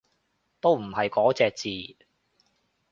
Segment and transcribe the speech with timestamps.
[0.59, 1.51] 都唔係嗰隻
[1.95, 2.05] 字